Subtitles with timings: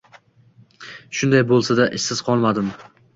[1.19, 2.73] Shunday bo‘lsa-da, ishsiz qolmadim.